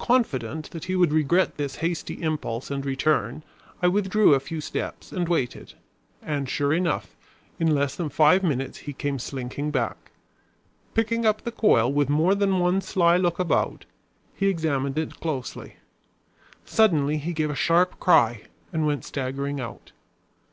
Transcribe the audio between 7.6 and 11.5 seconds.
in less than five minutes he came slinking back. Picking up